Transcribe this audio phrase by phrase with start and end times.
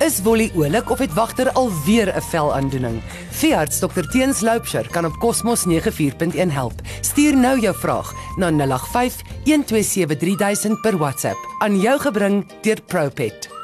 [0.00, 3.02] Is Wolly oulik of het wagter alweer 'n velaandoening?
[3.30, 6.72] Veearts Dr Teens Loupsher kan op Cosmos 94.1 help.
[7.00, 13.59] Stuur nou jou vraag na 085 127 3000 per WhatsApp aan jou gebring deur Propet.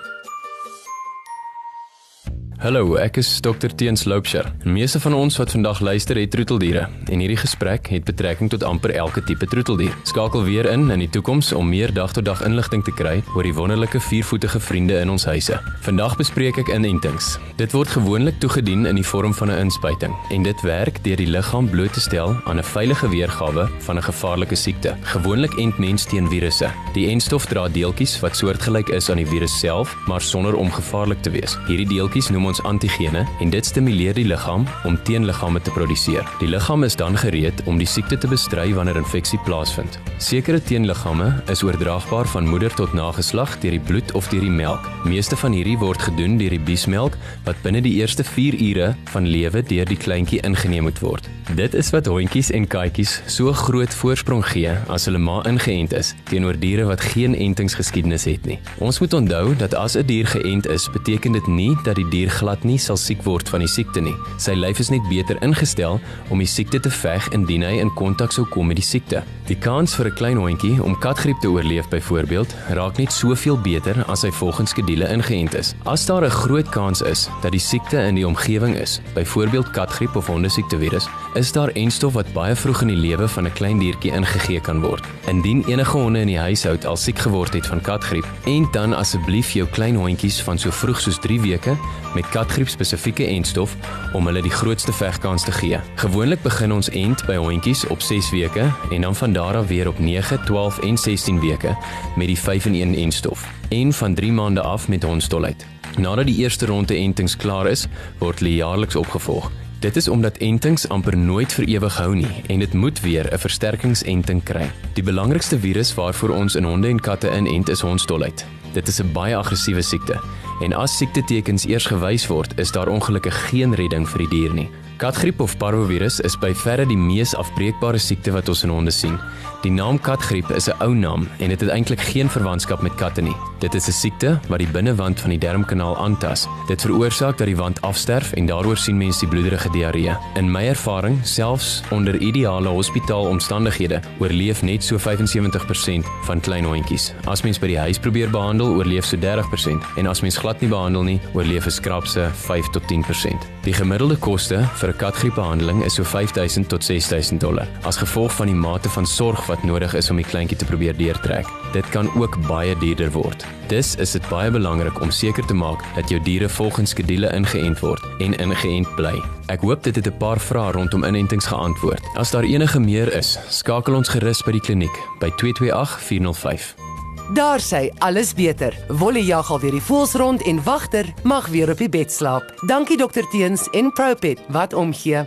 [2.67, 4.49] Hallo, ek is Dr Teens Loupsher.
[4.67, 8.91] Meeste van ons wat vandag luister het troeteldiere en hierdie gesprek het betrekking tot amper
[8.91, 9.93] elke tipe troeteldier.
[10.03, 14.01] Skakel weer in in die toekoms om meer dag-tot-dag inligting te kry oor die wonderlike
[14.03, 15.61] viervoetige vriende in ons huise.
[15.87, 17.37] Vandag bespreek ek inentings.
[17.61, 21.31] Dit word gewoonlik toegedien in die vorm van 'n inspuiting en dit werk deur die
[21.31, 24.97] liggaam bloot te stel aan 'n veilige weergawe van 'n gevaarlike siekte.
[25.15, 26.71] Gewoonlik ent mens teen virusse.
[26.95, 31.23] Die entstof dra deeltjies wat soortgelyk is aan die virus self, maar sonder om gevaarlik
[31.23, 31.59] te wees.
[31.67, 36.27] Hierdie deeltjies noem ons antigene en dit stimuleer die liggaam om teenliggame te produseer.
[36.41, 39.99] Die liggaam is dan gereed om die siekte te bestry wanneer infeksie plaasvind.
[40.19, 44.89] Sekere teenliggame is oordraagbaar van moeder tot nageslag deur die bloed of deur die melk.
[45.05, 49.27] Meeste van hierdie word gedoen deur die biesmelk wat binne die eerste 4 ure van
[49.27, 51.29] lewe deur die kleintjie ingeneem moet word.
[51.55, 56.15] Dit is wat hondjies en katjies so groot voorsprong gee as hulle ma ingeënt is
[56.31, 58.59] teenoor diere wat geen entingsgeskiedenis het nie.
[58.83, 62.31] Ons moet onthou dat as 'n dier geënt is, beteken dit nie dat die dier
[62.37, 64.15] glad nie sal siek word van die siekte nie.
[64.43, 68.33] Sy lyf is net beter ingestel om die siekte te veg indien hy in kontak
[68.37, 69.23] sou kom met die siekte.
[69.47, 74.05] Die kans vir 'n klein hondjie om katgriep te oorleef byvoorbeeld, raak net soveel beter
[74.09, 75.75] as hy volgens skedule ingeënt is.
[75.85, 80.17] As daar 'n groot kans is dat die siekte in die omgewing is, byvoorbeeld katgriep
[80.17, 84.13] of hondesiektevirus, is daar enstof wat baie vroeg in die lewe van 'n klein diertjie
[84.13, 85.05] ingegee kan word.
[85.29, 89.53] Indien enige honde in die huishoud al siek geword het van katgriep, en dan asseblief
[89.53, 91.77] jou klein hondjies van so vroeg soos 3 weke
[92.15, 93.77] met katgriep spesifieke enstof
[94.13, 95.81] om hulle die grootste vegkans te gee.
[95.95, 99.89] Gewoonlik begin ons ent by hondjies op 6 weke en dan van daar af weer
[99.89, 101.77] op 9, 12 en 16 weke
[102.17, 103.47] met die 5-in-1 enstof.
[103.69, 105.67] En van 3 maande af met hondstolheid.
[105.99, 107.87] Nadat die eerste ronde entings klaar is,
[108.19, 109.51] word hulle jaarliks opgevolg.
[109.81, 113.39] Dit is omdat entings amper nooit vir ewig hou nie en dit moet weer 'n
[113.39, 114.71] versterkingsenting kry.
[114.93, 118.47] Die belangrikste virus waarvoor ons in honde en katte inent is hondstolheid.
[118.73, 120.21] Dit is 'n baie aggressiewe siekte
[120.61, 124.69] en as siektetekens eers gewys word, is daar ongelukkig geen redding vir die dier nie.
[124.97, 129.19] Katgriep of parvovirus is by verre die mees afbreekbare siekte wat ons in honde sien.
[129.61, 133.21] Die naam katgriep is 'n ou naam en dit het eintlik geen verwantskap met katte
[133.21, 133.37] nie.
[133.59, 136.47] Dit is 'n siekte wat die binnewand van die darmkanaal aantas.
[136.69, 140.17] Dit veroorsaak dat die wand afsterf en daaroor sien mense die bloederige diarree.
[140.35, 147.15] In my ervaring, selfs onder ideale hospitaalomstandighede, oorleef net so 75% van klein hondjies.
[147.25, 150.71] As mens by die huis probeer behandel, oorleef so 30% en as mens glad nie
[150.71, 153.47] behandel nie, oorleef 'n skrapse 5 tot 10%.
[153.63, 158.47] Die gemiddelde koste vir 'n katgriepbehandeling is so 5000 tot 6000 dollar as gevolg van
[158.47, 161.47] die mate van sorg wat nodig is om die kleintjie te probeer deurtrek.
[161.73, 163.47] Dit kan ook baie duurder word.
[163.67, 167.81] Dus is dit baie belangrik om seker te maak dat jou diere volgens skedules ingeënt
[167.81, 169.23] word en ingeënt bly.
[169.47, 172.03] Ek hoop dit het 'n paar vrae rondom inentings geantwoord.
[172.15, 176.86] As daar enige meer is, skakel ons gerus by die kliniek by 228 405.
[177.35, 178.75] Daar sê alles beter.
[178.89, 182.53] Wolle jag al weer die voels rond en wagter mag weer op die bed slaap.
[182.67, 185.27] Dankie dokter Teens en Propet wat omgee.